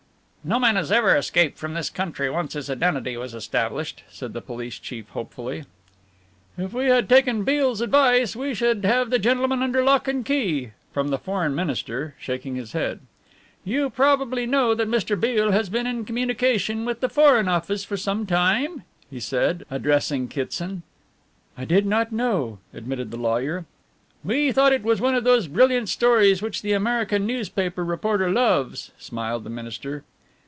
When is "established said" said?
3.35-4.33